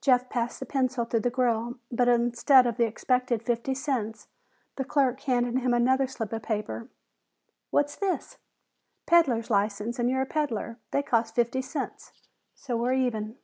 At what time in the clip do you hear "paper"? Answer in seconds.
6.40-6.88